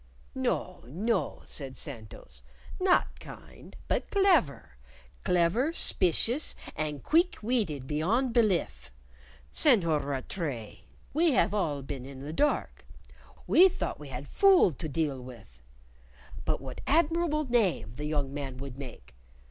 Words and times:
"No, 0.33 0.83
no," 0.87 1.43
said 1.45 1.77
Santos; 1.77 2.41
"not 2.79 3.19
kind, 3.19 3.75
but 3.87 4.09
clever! 4.09 4.75
Clever, 5.23 5.73
spicious, 5.73 6.55
and 6.75 7.03
queeck 7.03 7.43
weeted 7.43 7.85
beyond 7.85 8.33
belif! 8.33 8.89
Senhor 9.53 9.99
Rattray, 9.99 10.85
we 11.13 11.33
have 11.33 11.53
all 11.53 11.83
been 11.83 12.03
in 12.07 12.17
the 12.21 12.33
dark; 12.33 12.83
we 13.45 13.69
thought 13.69 13.99
we 13.99 14.07
had 14.07 14.27
fool 14.27 14.71
to 14.73 14.89
die 14.89 15.13
with, 15.13 15.61
but 16.45 16.59
what 16.61 16.81
admirable 16.87 17.45
knave 17.47 17.97
the 17.97 18.05
young 18.05 18.33
man 18.33 18.57
would 18.57 18.79
make! 18.79 19.13